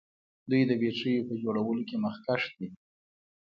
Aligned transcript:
دوی 0.49 0.61
د 0.67 0.71
بیټریو 0.81 1.27
په 1.29 1.33
جوړولو 1.41 1.81
کې 1.89 1.95
مخکښ 2.05 2.41
دي. 2.57 2.67